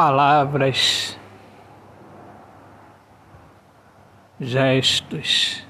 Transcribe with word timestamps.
palavras, 0.00 1.14
gestos 4.40 5.62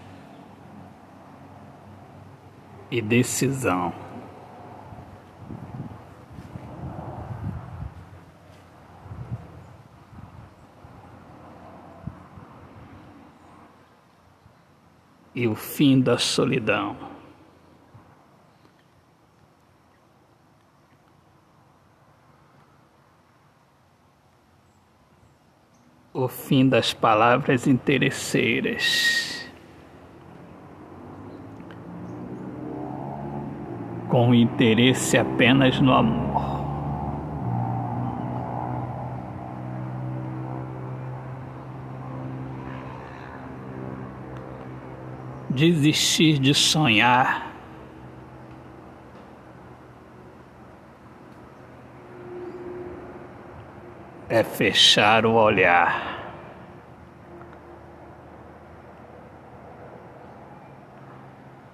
e 2.89 3.03
decisão. 3.03 3.93
E 15.35 15.49
o 15.49 15.57
fim 15.57 16.01
da 16.01 16.19
solidão. 16.19 17.10
O 26.23 26.29
fim 26.29 26.69
das 26.69 26.93
palavras 26.93 27.67
interesseiras. 27.67 29.31
com 34.11 34.35
interesse 34.35 35.17
apenas 35.17 35.81
no 35.81 35.95
amor. 35.95 36.61
Desistir 45.49 46.39
de 46.39 46.53
sonhar. 46.53 47.50
É 54.31 54.43
fechar 54.43 55.27
o 55.27 55.35
olhar. 55.35 56.21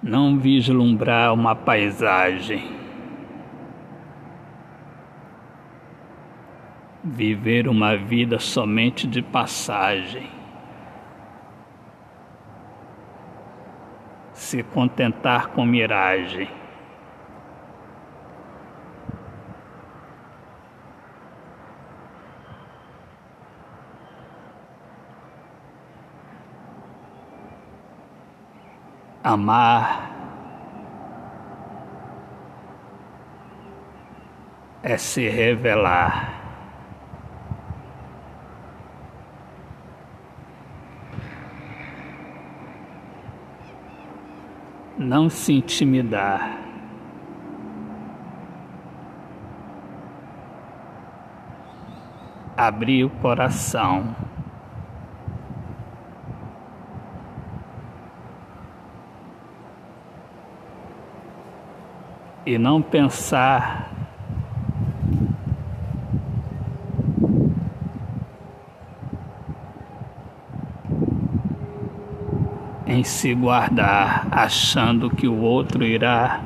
não 0.07 0.39
vislumbrar 0.39 1.33
uma 1.33 1.53
paisagem, 1.53 2.63
viver 7.03 7.67
uma 7.67 7.97
vida 7.97 8.39
somente 8.39 9.05
de 9.05 9.21
passagem, 9.21 10.29
se 14.31 14.63
contentar 14.63 15.47
com 15.47 15.65
miragem. 15.65 16.47
Amar 29.29 30.09
é 34.81 34.95
se 34.97 35.27
revelar. 35.27 36.33
Não 44.97 45.29
se 45.29 45.55
intimidar. 45.55 46.61
Abrir 52.55 53.03
o 53.03 53.09
coração. 53.09 54.26
E 62.47 62.57
não 62.57 62.81
pensar 62.81 63.91
em 72.85 73.03
se 73.03 73.35
guardar, 73.35 74.29
achando 74.31 75.09
que 75.09 75.27
o 75.27 75.41
outro 75.41 75.83
irá 75.83 76.39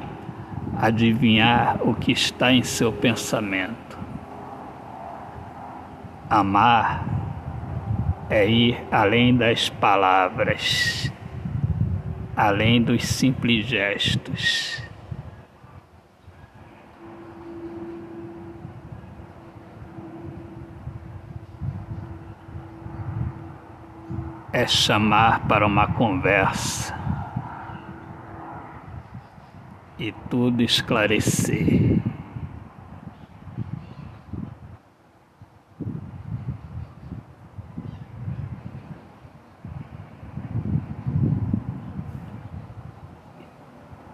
adivinhar 0.75 1.78
o 1.88 1.94
que 1.94 2.12
está 2.12 2.51
em 2.51 2.63
seu 2.63 2.91
pensamento. 2.91 3.95
Amar 6.28 7.06
é 8.28 8.50
ir 8.50 8.83
além 8.91 9.38
das 9.38 9.69
palavras, 9.69 11.13
além 12.35 12.81
dos 12.81 13.03
simples 13.03 13.68
gestos. 13.68 14.91
É 24.53 24.67
chamar 24.67 25.47
para 25.47 25.66
uma 25.66 25.88
conversa 25.94 26.94
e 29.97 30.12
tudo 30.29 30.62
esclarecer. 30.62 32.01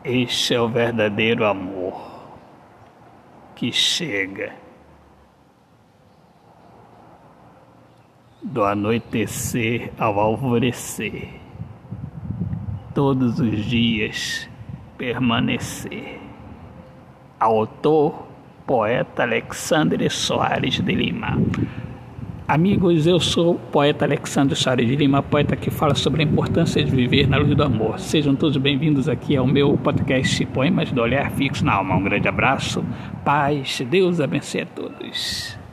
Este 0.04 0.54
é 0.54 0.62
o 0.62 0.70
verdadeiro 0.70 1.46
amor 1.46 2.00
que 3.56 3.72
chega 3.74 4.67
do 8.42 8.64
anoitecer 8.64 9.92
ao 9.98 10.20
alvorecer, 10.20 11.30
todos 12.94 13.40
os 13.40 13.66
dias 13.66 14.48
permanecer. 14.98 16.20
Autor, 17.40 18.28
poeta 18.66 19.24
Alexandre 19.24 20.10
Soares 20.10 20.80
de 20.80 20.94
Lima. 20.94 21.38
Amigos, 22.48 23.06
eu 23.06 23.20
sou 23.20 23.56
o 23.56 23.60
poeta 23.60 24.06
Alexandre 24.06 24.56
Soares 24.56 24.88
de 24.88 24.96
Lima, 24.96 25.22
poeta 25.22 25.56
que 25.56 25.70
fala 25.70 25.94
sobre 25.94 26.24
a 26.24 26.26
importância 26.26 26.84
de 26.84 26.90
viver 26.90 27.28
na 27.28 27.38
luz 27.38 27.56
do 27.56 27.64
amor. 27.64 28.00
Sejam 28.00 28.36
todos 28.36 28.58
bem-vindos 28.58 29.10
aqui 29.10 29.36
ao 29.36 29.46
meu 29.46 29.78
podcast 29.78 30.46
Poemas 30.48 30.92
do 30.92 31.02
Olhar 31.02 31.30
Fixo 31.32 31.66
na 31.66 31.74
Alma. 31.74 31.96
Um 31.96 32.04
grande 32.04 32.28
abraço, 32.28 32.84
paz, 33.26 33.82
Deus 33.90 34.20
abençoe 34.20 34.62
a 34.62 34.66
todos. 34.66 35.67